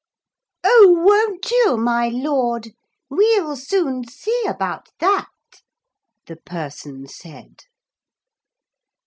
[0.63, 2.69] 'Oh, won't you, my Lord?
[3.07, 5.61] We'll soon see about that,'
[6.25, 7.65] the person said.